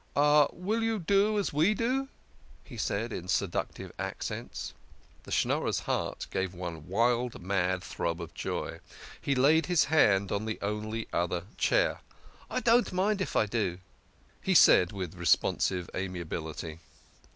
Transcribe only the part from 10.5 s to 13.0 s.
only other chair." I don't